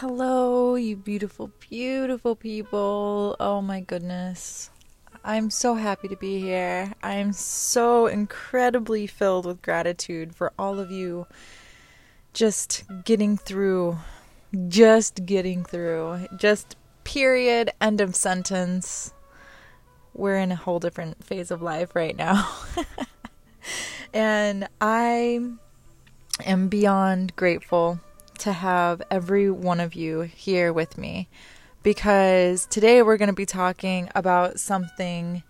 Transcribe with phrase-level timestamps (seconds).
[0.00, 3.36] Hello, you beautiful, beautiful people.
[3.38, 4.70] Oh my goodness.
[5.22, 6.94] I'm so happy to be here.
[7.02, 11.26] I'm so incredibly filled with gratitude for all of you
[12.32, 13.98] just getting through,
[14.68, 19.12] just getting through, just period, end of sentence.
[20.14, 22.50] We're in a whole different phase of life right now.
[24.14, 25.40] and I
[26.46, 28.00] am beyond grateful
[28.40, 31.28] to have every one of you here with me
[31.82, 35.42] because today we're going to be talking about something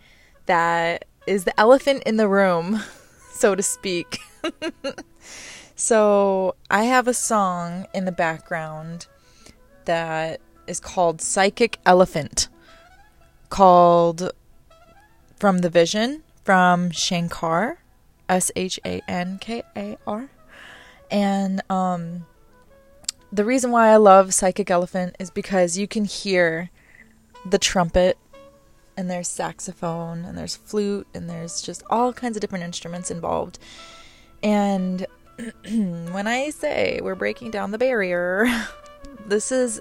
[0.47, 2.83] that is the elephant in the room,
[3.33, 4.19] so to speak.
[5.77, 9.07] so, I have a song in the background
[9.85, 12.49] that is called Psychic Elephant,
[13.49, 14.33] called
[15.37, 17.79] From the Vision from Shankar,
[18.29, 20.31] S H A N K A R.
[21.11, 22.27] And um
[23.33, 26.71] the reason why I love Psychic Elephant is because you can hear
[27.49, 28.19] the trumpet
[28.97, 33.59] and there's saxophone and there's flute and there's just all kinds of different instruments involved.
[34.43, 35.07] And
[35.65, 38.47] when I say we're breaking down the barrier,
[39.27, 39.81] this is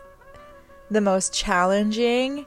[0.91, 2.45] the most challenging,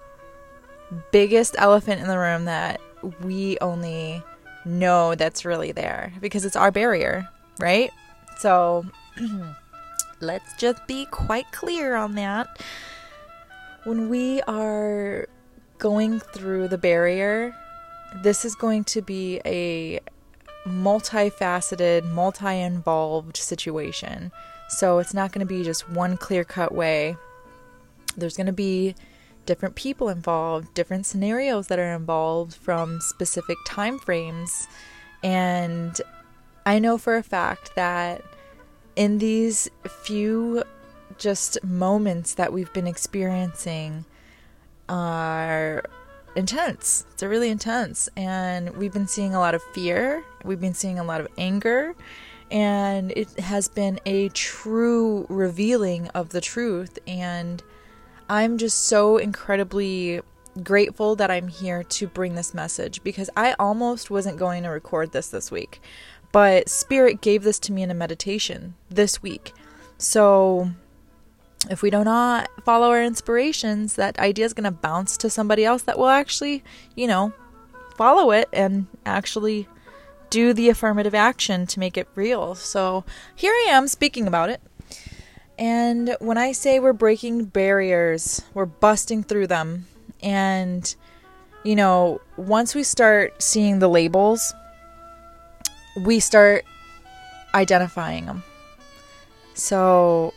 [1.11, 2.81] biggest elephant in the room that
[3.22, 4.22] we only
[4.64, 7.28] know that's really there because it's our barrier,
[7.59, 7.91] right?
[8.39, 8.87] So
[10.23, 12.62] let's just be quite clear on that.
[13.84, 15.27] When we are
[15.78, 17.55] going through the barrier,
[18.23, 20.00] this is going to be a
[20.65, 24.31] multifaceted, multi involved situation.
[24.69, 27.17] So it's not going to be just one clear cut way.
[28.17, 28.95] There's going to be
[29.45, 34.69] different people involved, different scenarios that are involved from specific time frames.
[35.25, 36.00] And
[36.65, 38.23] I know for a fact that
[38.96, 40.64] in these few
[41.18, 44.04] just moments that we've been experiencing
[44.88, 45.84] are
[46.34, 47.06] intense.
[47.12, 48.08] It's really intense.
[48.16, 51.94] And we've been seeing a lot of fear, we've been seeing a lot of anger,
[52.50, 56.98] and it has been a true revealing of the truth.
[57.06, 57.62] And
[58.28, 60.20] I'm just so incredibly
[60.62, 65.12] grateful that I'm here to bring this message because I almost wasn't going to record
[65.12, 65.81] this this week.
[66.32, 69.53] But Spirit gave this to me in a meditation this week.
[69.98, 70.70] So
[71.70, 75.65] if we do not follow our inspirations, that idea is going to bounce to somebody
[75.65, 76.65] else that will actually,
[76.97, 77.32] you know,
[77.97, 79.69] follow it and actually
[80.31, 82.54] do the affirmative action to make it real.
[82.54, 83.04] So
[83.37, 84.62] here I am speaking about it.
[85.59, 89.87] And when I say we're breaking barriers, we're busting through them.
[90.22, 90.94] And,
[91.62, 94.54] you know, once we start seeing the labels,
[95.97, 96.64] we start
[97.54, 98.42] identifying them.
[99.54, 100.32] So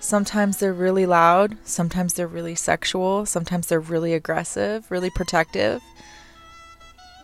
[0.00, 5.82] sometimes they're really loud, sometimes they're really sexual, sometimes they're really aggressive, really protective.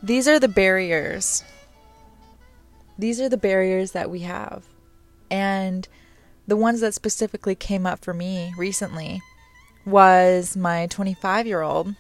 [0.02, 1.44] These are the barriers.
[2.98, 4.64] These are the barriers that we have.
[5.30, 5.88] And
[6.46, 9.22] the ones that specifically came up for me recently
[9.86, 11.94] was my 25 year old.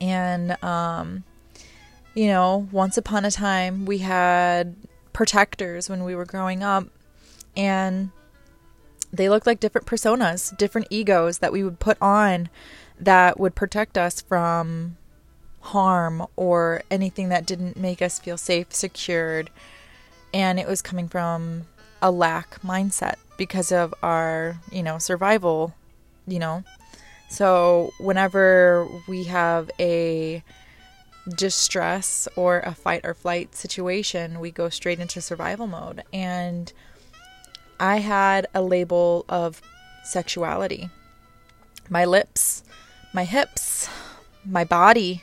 [0.00, 1.24] And um,
[2.16, 4.74] you know, once upon a time we had
[5.12, 6.86] protectors when we were growing up,
[7.54, 8.10] and
[9.12, 12.48] they looked like different personas, different egos that we would put on
[12.98, 14.96] that would protect us from
[15.60, 19.50] harm or anything that didn't make us feel safe, secured.
[20.32, 21.66] And it was coming from
[22.00, 25.74] a lack mindset because of our, you know, survival,
[26.26, 26.64] you know.
[27.28, 30.42] So whenever we have a
[31.28, 36.02] distress or a fight or flight situation, we go straight into survival mode.
[36.12, 36.72] And
[37.78, 39.60] I had a label of
[40.04, 40.88] sexuality.
[41.88, 42.62] My lips,
[43.12, 43.88] my hips,
[44.44, 45.22] my body.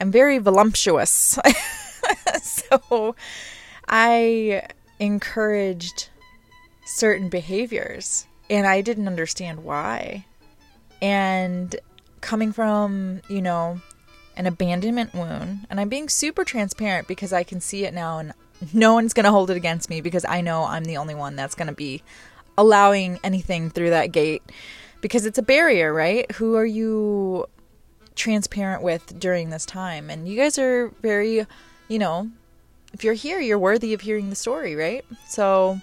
[0.00, 1.38] I'm very voluptuous.
[2.42, 3.14] so
[3.88, 4.66] I
[4.98, 6.08] encouraged
[6.86, 10.26] certain behaviors and I didn't understand why.
[11.00, 11.74] And
[12.20, 13.80] coming from, you know,
[14.36, 15.66] an abandonment wound.
[15.70, 18.32] And I'm being super transparent because I can see it now and
[18.72, 21.36] no one's going to hold it against me because I know I'm the only one
[21.36, 22.02] that's going to be
[22.56, 24.42] allowing anything through that gate
[25.00, 26.30] because it's a barrier, right?
[26.32, 27.46] Who are you
[28.14, 30.08] transparent with during this time?
[30.08, 31.46] And you guys are very,
[31.88, 32.30] you know,
[32.92, 35.04] if you're here, you're worthy of hearing the story, right?
[35.26, 35.80] So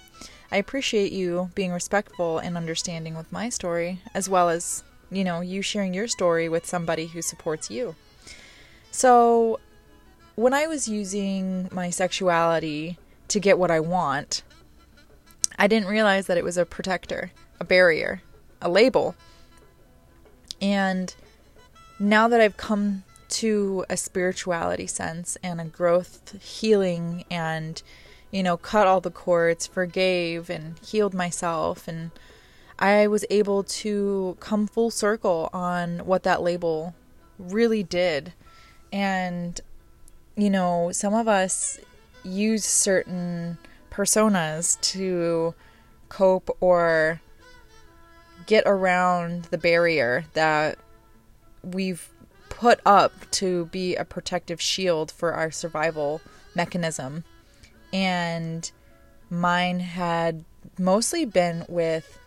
[0.50, 5.40] I appreciate you being respectful and understanding with my story as well as, you know,
[5.40, 7.94] you sharing your story with somebody who supports you.
[8.92, 9.58] So,
[10.36, 12.98] when I was using my sexuality
[13.28, 14.42] to get what I want,
[15.58, 18.22] I didn't realize that it was a protector, a barrier.
[18.60, 19.16] a label.
[20.60, 21.12] And
[21.98, 27.82] now that I've come to a spirituality sense and a growth healing and
[28.30, 32.10] you know cut all the cords forgave and healed myself and
[32.78, 36.94] i was able to come full circle on what that label
[37.38, 38.34] really did
[38.92, 39.60] and
[40.36, 41.78] you know some of us
[42.24, 43.58] use certain
[43.90, 45.54] personas to
[46.08, 47.20] cope or
[48.46, 50.78] get around the barrier that
[51.62, 52.08] we've
[52.48, 56.20] put up to be a protective shield for our survival
[56.54, 57.24] mechanism.
[57.92, 58.70] And
[59.30, 60.44] mine had
[60.78, 62.18] mostly been with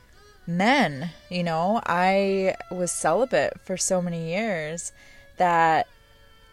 [0.47, 1.11] men.
[1.29, 4.91] You know, I was celibate for so many years
[5.37, 5.87] that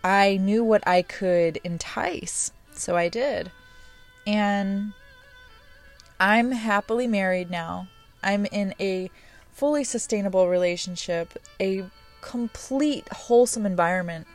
[0.04, 2.52] I knew what I could entice.
[2.74, 3.50] So I did.
[4.26, 4.92] And
[6.18, 7.88] I'm happily married now.
[8.22, 9.10] I'm in a
[9.52, 11.84] fully sustainable relationship, a
[12.20, 14.26] complete wholesome environment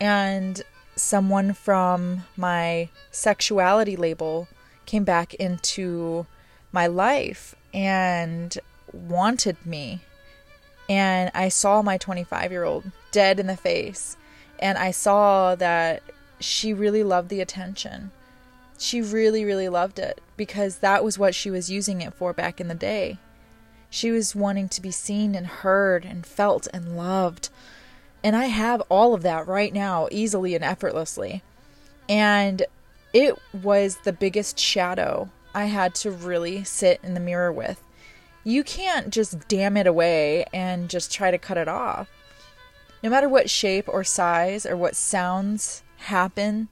[0.00, 0.62] and
[0.96, 4.48] someone from my sexuality label
[4.86, 6.26] came back into
[6.72, 8.58] my life and
[8.92, 10.00] wanted me
[10.88, 14.16] and I saw my 25 year old dead in the face
[14.58, 16.02] and I saw that
[16.40, 18.10] she really loved the attention.
[18.78, 22.60] She really, really loved it because that was what she was using it for back
[22.60, 23.18] in the day.
[23.90, 27.48] She was wanting to be seen and heard and felt and loved.
[28.22, 31.42] And I have all of that right now, easily and effortlessly.
[32.08, 32.62] And
[33.12, 37.82] it was the biggest shadow I had to really sit in the mirror with.
[38.44, 42.08] You can't just dam it away and just try to cut it off.
[43.02, 46.68] No matter what shape or size or what sounds happen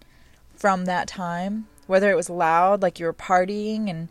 [0.56, 4.08] from that time, whether it was loud, like you were partying and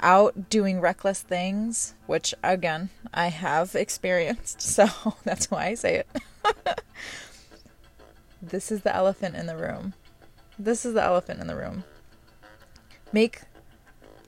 [0.00, 4.86] out doing reckless things, which again, I have experienced, so
[5.24, 6.08] that's why I say it.
[8.42, 9.94] this is the elephant in the room.
[10.58, 11.84] This is the elephant in the room.
[13.12, 13.42] Make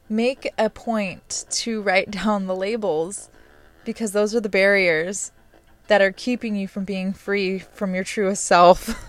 [0.08, 3.28] make a point to write down the labels
[3.84, 5.32] because those are the barriers
[5.88, 9.05] that are keeping you from being free from your truest self.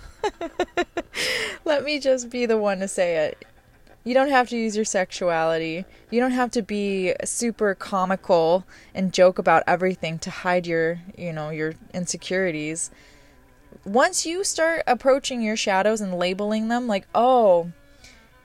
[1.66, 3.46] Let me just be the one to say it.
[4.04, 5.86] You don't have to use your sexuality.
[6.10, 8.66] You don't have to be super comical
[8.96, 12.92] and joke about everything to hide your, you know, your insecurities.
[13.86, 17.72] Once you start approaching your shadows and labeling them like, "Oh,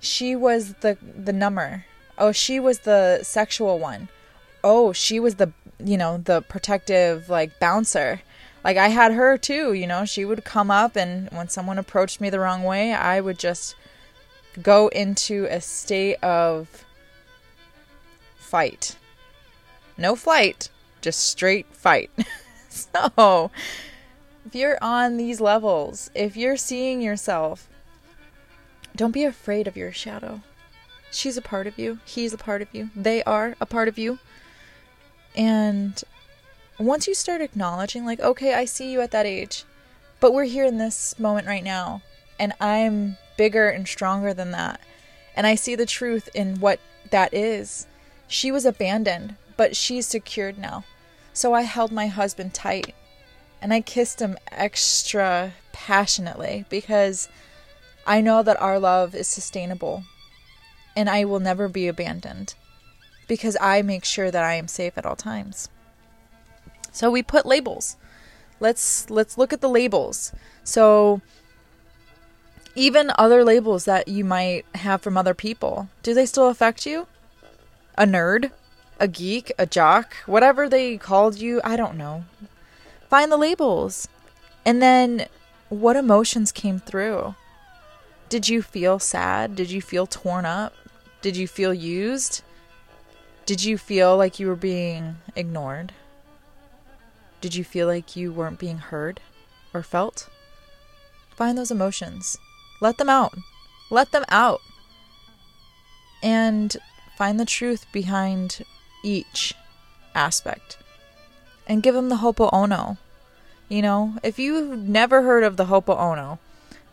[0.01, 1.87] she was the the number.
[2.19, 4.09] Oh, she was the sexual one.
[4.63, 5.53] Oh, she was the,
[5.85, 8.23] you know, the protective like bouncer."
[8.65, 12.19] Like I had her too, you know, she would come up and when someone approached
[12.19, 13.77] me the wrong way, I would just
[14.63, 16.87] go into a state of
[18.37, 18.97] fight.
[19.99, 20.71] No flight,
[21.03, 22.11] just straight fight.
[22.69, 23.51] so,
[24.47, 27.69] if you're on these levels, if you're seeing yourself,
[28.97, 30.41] don't be afraid of your shadow.
[31.11, 31.99] She's a part of you.
[32.05, 32.91] He's a part of you.
[32.97, 34.19] They are a part of you.
[35.35, 36.03] And
[36.79, 39.65] once you start acknowledging, like, okay, I see you at that age,
[40.21, 42.03] but we're here in this moment right now,
[42.39, 44.81] and I'm bigger and stronger than that.
[45.37, 46.79] And I see the truth in what
[47.11, 47.87] that is.
[48.29, 50.85] She was abandoned, but she's secured now.
[51.33, 52.95] So I held my husband tight
[53.61, 57.29] and I kissed him extra passionately because
[58.07, 60.05] I know that our love is sustainable
[60.97, 62.55] and I will never be abandoned
[63.26, 65.69] because I make sure that I am safe at all times.
[66.93, 67.97] So we put labels.
[68.61, 70.33] Let's let's look at the labels.
[70.62, 71.21] So
[72.75, 77.07] even other labels that you might have from other people, do they still affect you?
[77.97, 78.50] A nerd,
[78.99, 82.25] a geek, a jock, whatever they called you, I don't know.
[83.09, 84.09] Find the labels.
[84.64, 85.26] And then
[85.69, 87.35] what emotions came through?
[88.28, 89.54] Did you feel sad?
[89.54, 90.75] Did you feel torn up?
[91.23, 92.43] Did you feel used?
[93.47, 95.93] Did you feel like you were being ignored?
[97.43, 99.21] Did you feel like you weren't being heard
[99.75, 100.31] or felt?
[101.37, 102.39] Find those emotions.
[102.81, 103.35] Let them out.
[103.91, 104.63] Let them out.
[106.23, 106.75] And
[107.19, 108.65] find the truth behind
[109.03, 109.53] each
[110.15, 110.79] aspect.
[111.67, 112.97] And give them the Ho'oponopono.
[113.69, 116.39] You know, if you've never heard of the Ho'oponopono,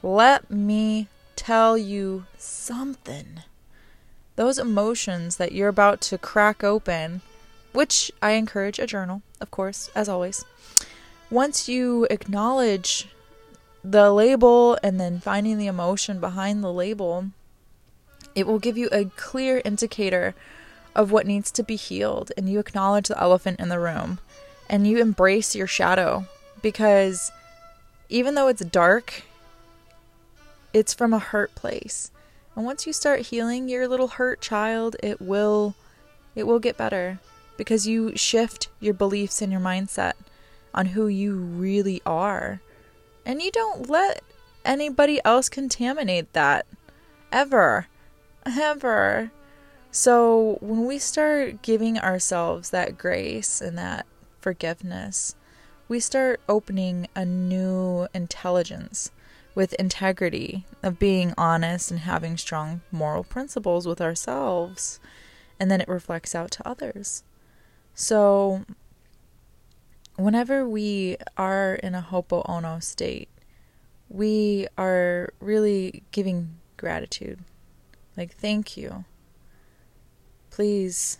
[0.03, 3.43] let me tell you something.
[4.35, 7.21] Those emotions that you're about to crack open,
[7.73, 10.43] which I encourage a journal, of course, as always.
[11.29, 13.07] Once you acknowledge
[13.83, 17.27] the label and then finding the emotion behind the label,
[18.35, 20.35] it will give you a clear indicator
[20.95, 22.31] of what needs to be healed.
[22.37, 24.19] And you acknowledge the elephant in the room.
[24.71, 26.25] and you embrace your shadow
[26.61, 27.29] because
[28.07, 29.23] even though it's dark,
[30.73, 32.09] it's from a hurt place.
[32.55, 35.75] And once you start healing your little hurt child, it will
[36.35, 37.19] it will get better
[37.57, 40.13] because you shift your beliefs and your mindset
[40.73, 42.61] on who you really are.
[43.25, 44.23] And you don't let
[44.65, 46.65] anybody else contaminate that
[47.31, 47.87] ever.
[48.45, 49.31] Ever.
[49.91, 54.05] So when we start giving ourselves that grace and that
[54.39, 55.35] forgiveness,
[55.87, 59.11] we start opening a new intelligence
[59.53, 64.99] with integrity of being honest and having strong moral principles with ourselves,
[65.59, 67.23] and then it reflects out to others.
[67.93, 68.63] So,
[70.15, 73.29] whenever we are in a Ho'oponopono state,
[74.09, 77.39] we are really giving gratitude.
[78.15, 79.05] Like, thank you.
[80.49, 81.17] Please.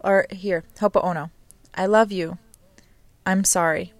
[0.00, 1.30] Or here, Ho'oponopono.
[1.74, 2.38] I love you.
[3.24, 3.92] I'm sorry.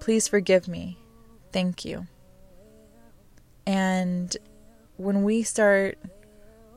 [0.00, 0.98] Please forgive me.
[1.52, 2.06] Thank you.
[3.66, 4.36] And
[4.96, 5.98] when we start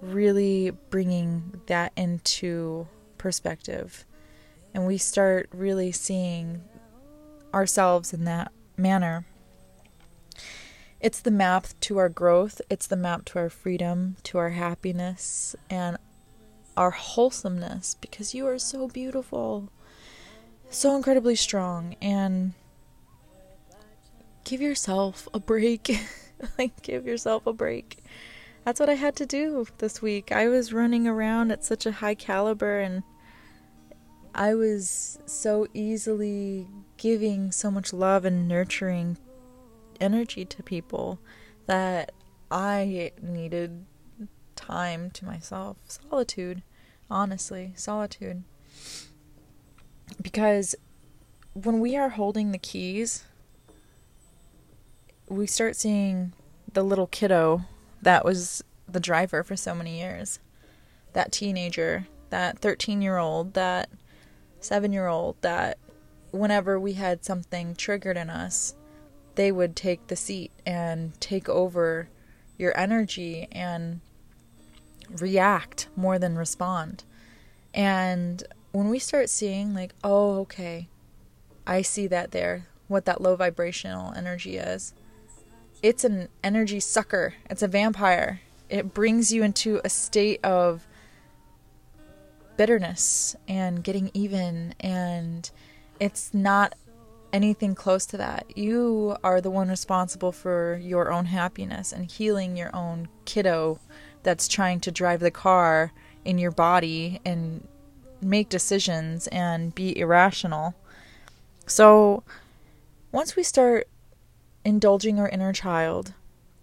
[0.01, 4.05] really bringing that into perspective
[4.73, 6.61] and we start really seeing
[7.53, 9.25] ourselves in that manner,
[10.99, 15.55] it's the map to our growth, it's the map to our freedom, to our happiness,
[15.69, 15.97] and
[16.75, 19.69] our wholesomeness because you are so beautiful
[20.69, 22.53] so incredibly strong and
[24.43, 25.99] give yourself a break.
[26.57, 28.03] like, give yourself a break.
[28.65, 30.31] That's what I had to do this week.
[30.31, 33.03] I was running around at such a high caliber and
[34.35, 36.67] I was so easily
[36.97, 39.17] giving so much love and nurturing
[39.99, 41.19] energy to people
[41.65, 42.11] that
[42.51, 43.85] I needed
[44.55, 45.77] time to myself.
[45.87, 46.61] Solitude,
[47.09, 48.43] honestly, solitude
[50.21, 50.75] because
[51.53, 53.25] when we are holding the keys,
[55.29, 56.33] we start seeing
[56.73, 57.61] the little kiddo
[58.01, 60.39] that was the driver for so many years.
[61.13, 63.89] That teenager, that 13 year old, that
[64.59, 65.77] 7 year old, that
[66.31, 68.75] whenever we had something triggered in us,
[69.35, 72.09] they would take the seat and take over
[72.57, 74.01] your energy and
[75.09, 77.03] react more than respond.
[77.73, 80.89] And when we start seeing, like, oh, okay,
[81.65, 84.93] I see that there, what that low vibrational energy is,
[85.81, 88.41] it's an energy sucker, it's a vampire.
[88.69, 90.85] It brings you into a state of
[92.57, 95.49] bitterness and getting even, and
[95.99, 96.75] it's not
[97.31, 98.57] anything close to that.
[98.57, 103.79] You are the one responsible for your own happiness and healing your own kiddo
[104.23, 105.91] that's trying to drive the car
[106.25, 107.67] in your body and
[108.21, 110.75] make decisions and be irrational.
[111.65, 112.23] So,
[113.11, 113.87] once we start
[114.69, 116.13] indulging our inner child,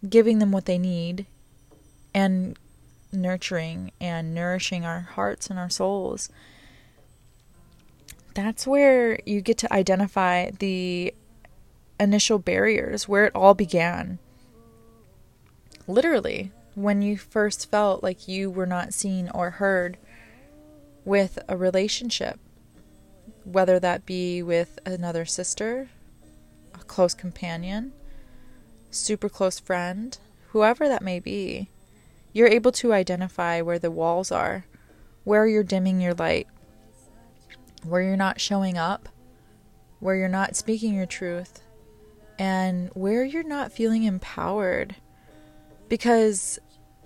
[0.08, 1.26] giving them what they need,
[2.14, 2.56] and
[3.12, 6.30] nurturing and nourishing our hearts and our souls,
[8.34, 11.12] that's where you get to identify the
[11.98, 14.18] initial barriers, where it all began.
[15.88, 19.96] Literally, when you first felt like you were not seen or heard
[21.04, 22.38] with a relationship,
[23.44, 25.88] whether that be with another sister,
[26.78, 27.92] a close companion,
[28.90, 30.18] super close friend,
[30.48, 31.68] whoever that may be,
[32.32, 34.66] you're able to identify where the walls are,
[35.24, 36.46] where you're dimming your light,
[37.82, 39.08] where you're not showing up,
[40.00, 41.62] where you're not speaking your truth,
[42.38, 44.96] and where you're not feeling empowered.
[45.88, 46.58] Because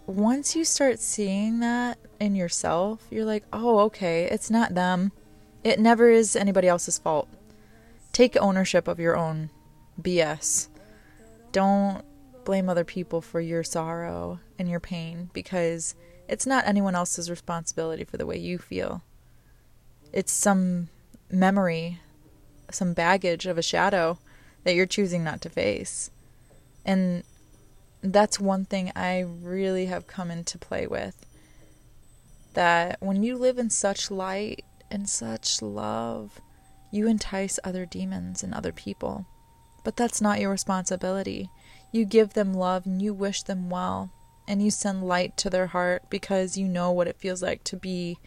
[0.07, 5.13] once you start seeing that in yourself, you're like, oh, okay, it's not them.
[5.63, 7.29] It never is anybody else's fault.
[8.13, 9.51] Take ownership of your own
[10.01, 10.69] BS.
[11.53, 12.05] Don't
[12.45, 15.95] blame other people for your sorrow and your pain because
[16.29, 19.03] it's not anyone else's responsibility for the way you feel.
[20.13, 20.89] It's some
[21.31, 22.01] memory,
[22.71, 24.19] some baggage of a shadow
[24.65, 26.11] that you're choosing not to face.
[26.85, 27.25] And
[28.03, 31.27] that's one thing I really have come into play with.
[32.55, 36.41] That when you live in such light and such love,
[36.91, 39.27] you entice other demons and other people.
[39.83, 41.51] But that's not your responsibility.
[41.93, 44.11] You give them love and you wish them well,
[44.47, 47.77] and you send light to their heart because you know what it feels like to
[47.77, 48.19] be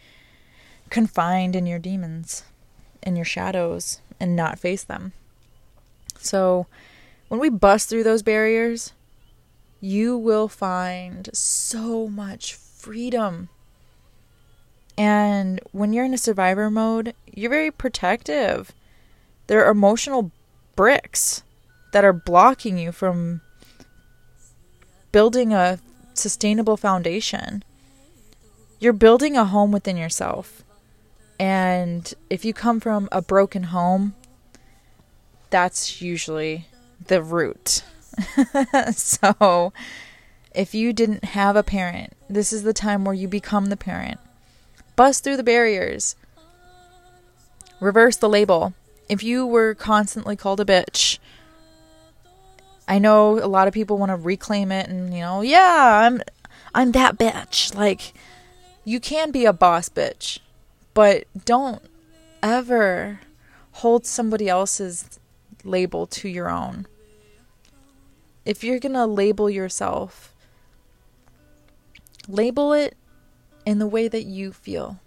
[0.90, 2.44] confined in your demons,
[3.02, 5.12] in your shadows, and not face them.
[6.18, 6.66] So,
[7.28, 8.92] when we bust through those barriers,
[9.80, 13.48] you will find so much freedom.
[14.96, 18.72] And when you're in a survivor mode, you're very protective.
[19.46, 20.30] They're emotional
[20.76, 21.42] bricks
[21.92, 23.40] that are blocking you from
[25.12, 25.78] building a
[26.14, 27.62] sustainable foundation.
[28.80, 30.62] You're building a home within yourself.
[31.38, 34.14] And if you come from a broken home,
[35.50, 36.66] that's usually
[37.06, 37.82] the root.
[38.92, 39.72] so,
[40.54, 44.20] if you didn't have a parent, this is the time where you become the parent.
[44.96, 46.14] Bust through the barriers.
[47.80, 48.74] Reverse the label.
[49.08, 51.18] If you were constantly called a bitch,
[52.86, 56.22] I know a lot of people want to reclaim it and you know, yeah, I'm
[56.74, 57.74] I'm that bitch.
[57.74, 58.14] Like
[58.84, 60.38] you can be a boss bitch,
[60.92, 61.82] but don't
[62.42, 63.20] ever
[63.72, 65.18] hold somebody else's
[65.64, 66.86] label to your own.
[68.44, 70.34] If you're going to label yourself,
[72.28, 72.96] label it
[73.64, 75.00] in the way that you feel.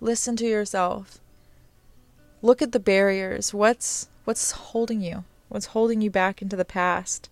[0.00, 1.18] Listen to yourself.
[2.40, 3.52] Look at the barriers.
[3.52, 5.24] What's what's holding you?
[5.48, 7.28] What's holding you back into the past?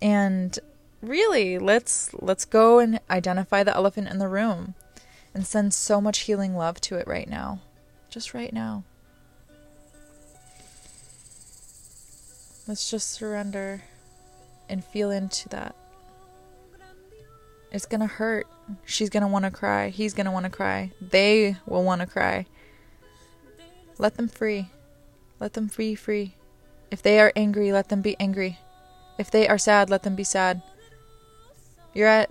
[0.00, 0.58] And
[1.02, 4.74] really, let's let's go and identify the elephant in the room
[5.34, 7.60] and send so much healing love to it right now.
[8.08, 8.84] Just right now.
[12.66, 13.82] Let's just surrender
[14.68, 15.74] and feel into that.
[17.70, 18.46] It's gonna hurt.
[18.86, 19.90] She's gonna wanna cry.
[19.90, 20.92] He's gonna wanna cry.
[21.00, 22.46] They will wanna cry.
[23.98, 24.70] Let them free.
[25.40, 26.34] Let them be free.
[26.90, 28.58] If they are angry, let them be angry.
[29.18, 30.62] If they are sad, let them be sad.
[31.92, 32.30] You're at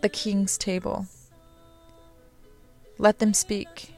[0.00, 1.06] the king's table.
[2.98, 3.92] Let them speak.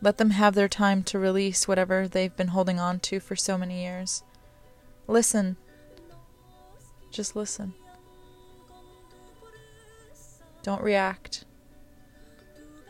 [0.00, 3.58] Let them have their time to release whatever they've been holding on to for so
[3.58, 4.22] many years.
[5.06, 5.56] Listen.
[7.10, 7.74] Just listen.
[10.62, 11.44] Don't react.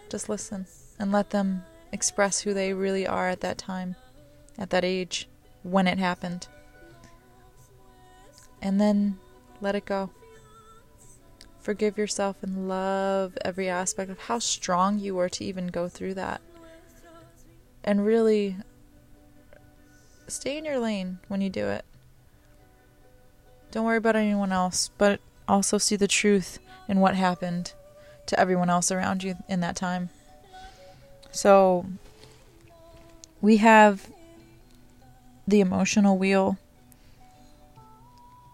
[0.08, 0.66] Just listen
[0.98, 3.96] and let them express who they really are at that time,
[4.58, 5.28] at that age,
[5.62, 6.48] when it happened.
[8.60, 9.18] And then
[9.60, 10.10] let it go.
[11.60, 16.14] Forgive yourself and love every aspect of how strong you were to even go through
[16.14, 16.40] that.
[17.84, 18.56] And really
[20.26, 21.84] stay in your lane when you do it.
[23.70, 27.72] Don't worry about anyone else, but also see the truth in what happened
[28.26, 30.10] to everyone else around you in that time.
[31.32, 31.86] So,
[33.40, 34.08] we have
[35.48, 36.58] the emotional wheel.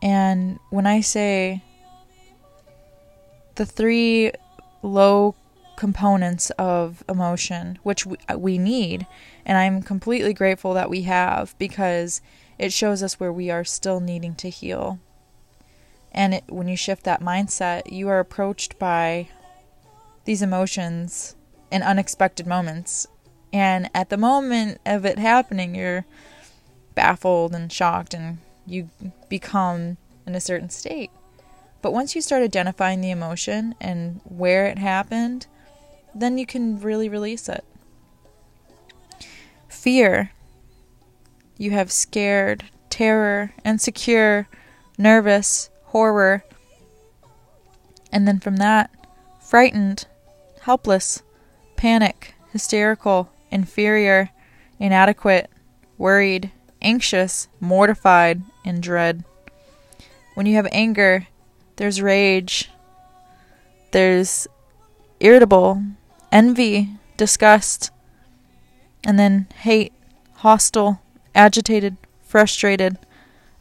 [0.03, 1.63] And when I say
[3.57, 4.33] the three
[4.83, 5.35] low
[5.77, 9.07] components of emotion, which we, uh, we need,
[9.45, 12.21] and I'm completely grateful that we have because
[12.59, 14.99] it shows us where we are still needing to heal.
[16.13, 19.29] And it, when you shift that mindset, you are approached by
[20.25, 21.37] these emotions
[21.71, 23.07] in unexpected moments.
[23.53, 26.05] And at the moment of it happening, you're
[26.95, 28.91] baffled and shocked and you
[29.29, 31.11] become in a certain state.
[31.81, 35.47] But once you start identifying the emotion and where it happened,
[36.15, 37.65] then you can really release it.
[39.69, 40.33] Fear.
[41.57, 44.49] You have scared, terror, insecure,
[44.97, 46.45] nervous, horror.
[48.13, 48.91] And then from that,
[49.41, 50.07] frightened,
[50.63, 51.23] helpless,
[51.79, 54.31] panic, hysterical, inferior,
[54.81, 55.49] inadequate,
[55.97, 56.51] worried,
[56.83, 59.25] anxious, mortified, and dread.
[60.35, 61.29] When you have anger,
[61.77, 62.71] there's rage,
[63.93, 64.49] there's
[65.21, 65.83] irritable,
[66.33, 67.91] envy, disgust,
[69.05, 69.93] and then hate,
[70.35, 71.01] hostile,
[71.33, 72.99] agitated, frustrated,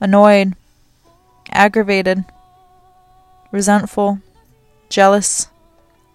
[0.01, 0.55] annoyed,
[1.51, 2.25] aggravated,
[3.51, 4.19] resentful,
[4.89, 5.49] jealous,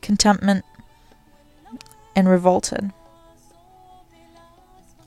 [0.01, 0.65] contentment,
[2.15, 2.93] and revolted.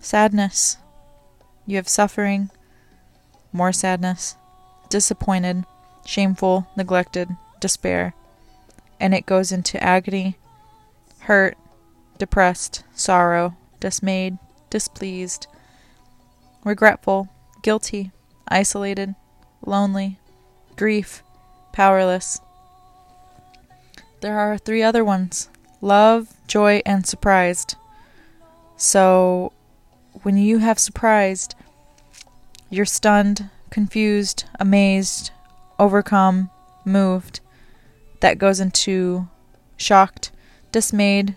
[0.01, 0.77] Sadness.
[1.65, 2.51] You have suffering,
[3.51, 4.35] more sadness,
[4.89, 5.65] disappointed,
[6.05, 8.13] shameful, neglected, despair.
[8.99, 10.37] And it goes into agony,
[11.21, 11.57] hurt,
[12.19, 14.37] depressed, sorrow, dismayed,
[14.69, 15.47] displeased,
[16.63, 17.29] regretful,
[17.63, 18.11] guilty,
[18.47, 19.15] isolated,
[19.65, 20.19] lonely,
[20.75, 21.23] grief,
[21.71, 22.39] powerless.
[24.21, 25.49] There are three other ones.
[25.81, 27.75] Love, joy, and surprised.
[28.77, 29.51] So
[30.23, 31.55] when you have surprised,
[32.69, 35.31] you're stunned, confused, amazed,
[35.79, 36.49] overcome,
[36.83, 37.39] moved.
[38.21, 39.27] That goes into
[39.77, 40.31] shocked,
[40.71, 41.35] dismayed,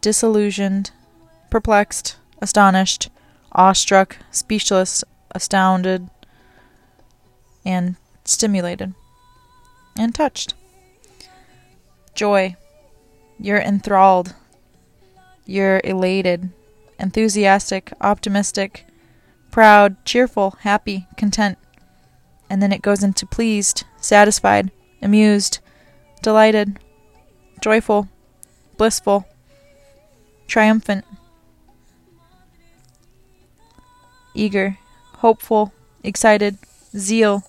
[0.00, 0.90] disillusioned,
[1.50, 3.10] perplexed, astonished,
[3.52, 6.08] awestruck, speechless, astounded,
[7.64, 8.94] and stimulated,
[9.98, 10.54] and touched.
[12.14, 12.56] Joy.
[13.38, 14.34] You're enthralled.
[15.44, 16.50] You're elated
[17.02, 18.86] enthusiastic, optimistic,
[19.50, 21.58] proud, cheerful, happy, content.
[22.48, 24.70] And then it goes into pleased, satisfied,
[25.02, 25.58] amused,
[26.22, 26.78] delighted,
[27.60, 28.08] joyful,
[28.76, 29.26] blissful,
[30.46, 31.04] triumphant,
[34.34, 34.78] eager,
[35.18, 35.72] hopeful,
[36.04, 36.58] excited,
[36.96, 37.42] zeal,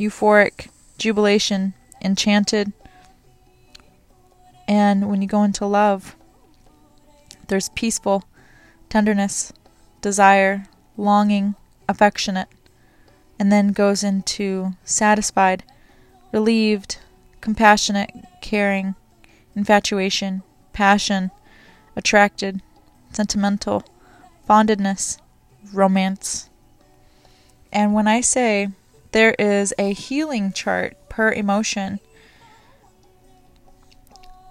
[0.00, 2.72] euphoric, jubilation, enchanted.
[4.68, 6.16] And when you go into love,
[7.48, 8.24] there's peaceful,
[8.88, 9.52] tenderness,
[10.00, 11.54] desire, longing,
[11.88, 12.48] affectionate,
[13.38, 15.62] and then goes into satisfied,
[16.32, 16.98] relieved,
[17.40, 18.94] compassionate, caring,
[19.54, 21.30] infatuation, passion,
[21.94, 22.60] attracted,
[23.12, 23.84] sentimental,
[24.46, 25.18] fondness,
[25.72, 26.50] romance.
[27.72, 28.68] And when I say
[29.12, 32.00] there is a healing chart per emotion,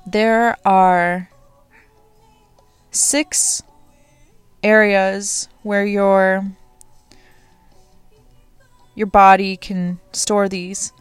[0.05, 1.29] there are
[2.91, 3.61] six
[4.63, 6.45] areas where your
[8.95, 10.93] your body can store these.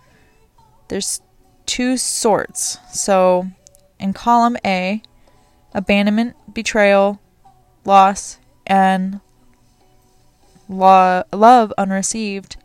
[0.89, 1.21] There's
[1.65, 2.79] two sorts.
[2.93, 3.47] So
[4.01, 5.01] in column A,
[5.73, 7.21] abandonment, betrayal,
[7.85, 9.21] loss, and
[10.69, 12.57] lo- love unreceived.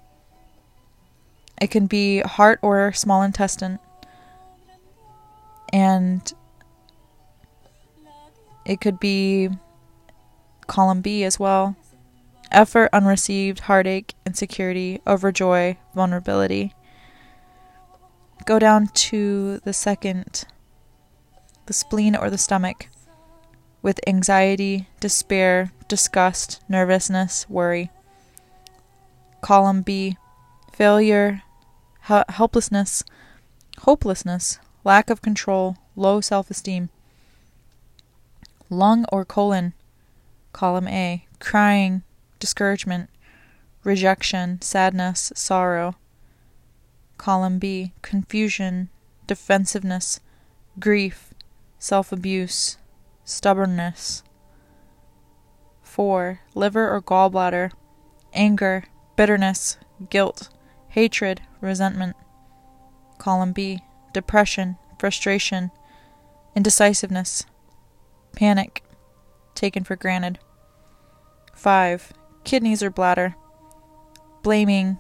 [1.61, 3.79] It can be heart or small intestine.
[5.71, 6.31] And
[8.65, 9.49] it could be
[10.67, 11.75] column B as well.
[12.51, 16.73] Effort unreceived, heartache, insecurity, overjoy, vulnerability.
[18.45, 20.45] Go down to the second,
[21.67, 22.87] the spleen or the stomach,
[23.81, 27.91] with anxiety, despair, disgust, nervousness, worry.
[29.41, 30.17] Column B,
[30.73, 31.43] failure,
[32.01, 33.03] helplessness,
[33.79, 36.89] hopelessness, lack of control, low self esteem.
[38.69, 39.73] Lung or colon,
[40.53, 42.03] column A, crying,
[42.39, 43.09] discouragement,
[43.83, 45.95] rejection, sadness, sorrow.
[47.17, 48.89] Column B, confusion,
[49.27, 50.19] defensiveness,
[50.79, 51.33] grief,
[51.77, 52.77] self abuse,
[53.25, 54.23] stubbornness.
[55.83, 56.39] 4.
[56.53, 57.71] Liver or gallbladder,
[58.33, 59.77] anger, bitterness,
[60.09, 60.49] guilt,
[60.89, 62.15] hatred, resentment.
[63.17, 63.81] Column B,
[64.13, 65.71] depression, frustration,
[66.55, 67.45] indecisiveness,
[68.33, 68.83] panic,
[69.55, 70.39] taken for granted.
[71.53, 72.13] 5.
[72.43, 73.35] Kidneys or bladder.
[74.43, 74.97] Blaming,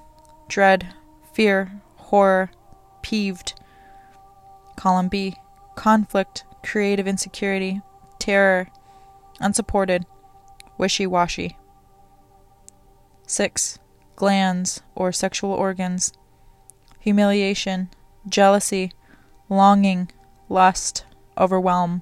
[0.47, 0.93] dread,
[1.33, 2.51] fear, horror,
[3.01, 3.53] peeved.
[4.75, 5.35] Column B.
[5.75, 7.81] Conflict, creative insecurity,
[8.19, 8.67] terror,
[9.39, 10.05] unsupported,
[10.77, 11.57] wishy washy.
[13.27, 13.79] 6.
[14.15, 16.11] Glands or sexual organs.
[16.99, 17.89] Humiliation,
[18.27, 18.91] jealousy,
[19.49, 20.11] longing,
[20.47, 21.05] lust,
[21.37, 22.01] overwhelm.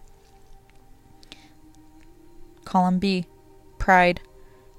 [2.65, 3.25] Column B.
[3.79, 4.19] Pride,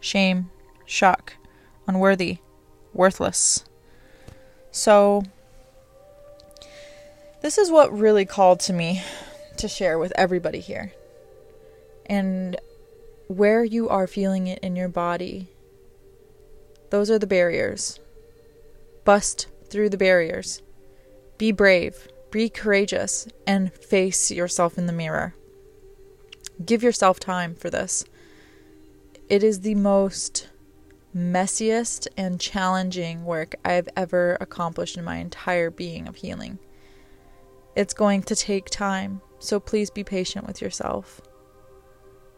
[0.01, 0.51] shame,
[0.85, 1.35] shock,
[1.87, 2.39] unworthy,
[2.93, 3.65] worthless.
[4.71, 5.23] So,
[7.41, 9.03] this is what really called to me
[9.57, 10.93] to share with everybody here.
[12.07, 12.57] And
[13.29, 15.49] where you are feeling it in your body,
[16.91, 17.99] those are the barriers.
[19.05, 20.63] Bust through the barriers.
[21.39, 25.35] Be brave, be courageous, and face yourself in the mirror.
[26.65, 28.05] Give yourself time for this.
[29.29, 30.49] It is the most
[31.17, 36.59] messiest and challenging work I've ever accomplished in my entire being of healing.
[37.77, 41.21] It's going to take time, so please be patient with yourself.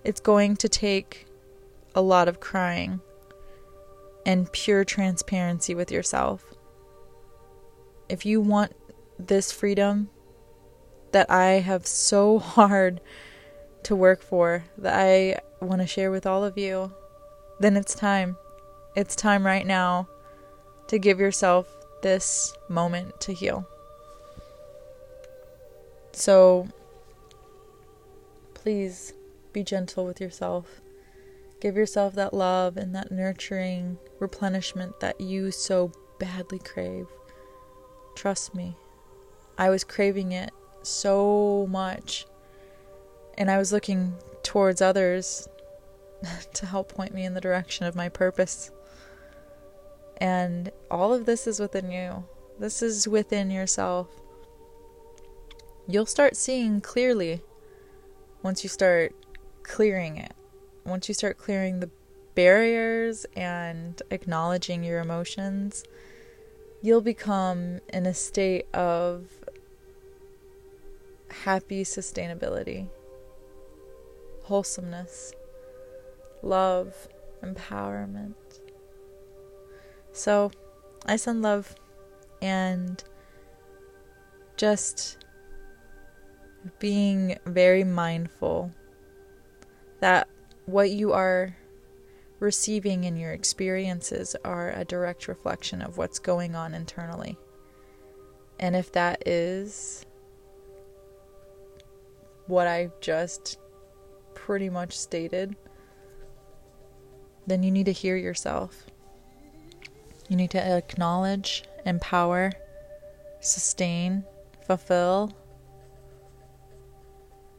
[0.04, 1.26] It's going to take
[1.94, 3.00] a lot of crying
[4.26, 6.54] and pure transparency with yourself.
[8.08, 8.74] If you want
[9.28, 10.10] this freedom
[11.12, 13.00] that I have so hard
[13.84, 16.92] to work for that I want to share with all of you,
[17.58, 18.36] then it's time.
[18.94, 20.08] It's time right now
[20.88, 21.68] to give yourself
[22.02, 23.66] this moment to heal.
[26.12, 26.68] So
[28.54, 29.14] please
[29.52, 30.80] be gentle with yourself.
[31.60, 37.06] Give yourself that love and that nurturing replenishment that you so badly crave.
[38.16, 38.76] Trust me,
[39.60, 42.24] I was craving it so much
[43.36, 45.46] and I was looking towards others
[46.54, 48.70] to help point me in the direction of my purpose.
[50.16, 52.24] And all of this is within you.
[52.58, 54.08] This is within yourself.
[55.86, 57.42] You'll start seeing clearly
[58.42, 59.14] once you start
[59.62, 60.32] clearing it.
[60.86, 61.90] Once you start clearing the
[62.34, 65.84] barriers and acknowledging your emotions,
[66.80, 69.39] you'll become in a state of
[71.30, 72.88] happy sustainability
[74.50, 75.32] wholesomeness,
[76.42, 77.08] love,
[77.40, 78.34] empowerment.
[80.10, 80.50] So,
[81.06, 81.76] I send love
[82.42, 83.02] and
[84.56, 85.24] just
[86.80, 88.72] being very mindful
[90.00, 90.28] that
[90.66, 91.56] what you are
[92.40, 97.38] receiving in your experiences are a direct reflection of what's going on internally.
[98.58, 100.04] And if that is
[102.46, 103.58] what I just
[104.34, 105.54] pretty much stated,
[107.46, 108.86] then you need to hear yourself.
[110.28, 112.52] You need to acknowledge, empower,
[113.40, 114.24] sustain,
[114.66, 115.32] fulfill,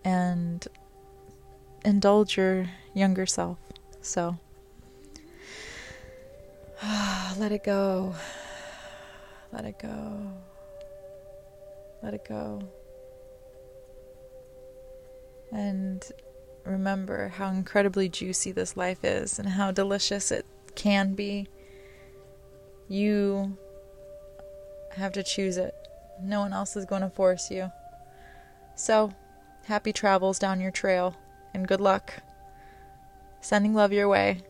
[0.04, 0.66] and
[1.84, 3.58] indulge your younger self.
[4.02, 4.38] So,
[7.38, 8.16] let it go.
[9.52, 10.32] Let it go.
[12.02, 12.62] Let it go.
[15.52, 16.04] And
[16.66, 21.48] remember how incredibly juicy this life is and how delicious it can be.
[22.88, 23.58] You
[24.92, 25.76] have to choose it.
[26.22, 27.72] No one else is going to force you.
[28.76, 29.14] So,
[29.66, 31.16] happy travels down your trail
[31.54, 32.14] and good luck.
[33.42, 34.42] Sending love your way.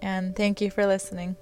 [0.00, 1.36] And thank you for listening.